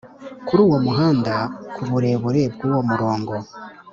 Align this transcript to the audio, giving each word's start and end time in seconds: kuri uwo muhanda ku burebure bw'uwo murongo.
kuri 0.47 0.59
uwo 0.67 0.77
muhanda 0.85 1.35
ku 1.73 1.81
burebure 1.89 2.41
bw'uwo 2.53 2.81
murongo. 2.89 3.33